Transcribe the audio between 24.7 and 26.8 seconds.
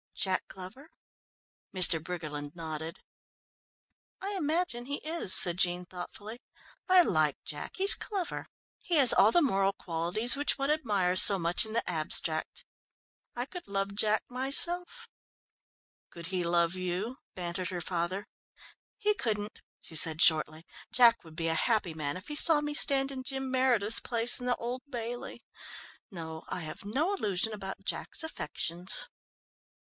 Bailey. No, I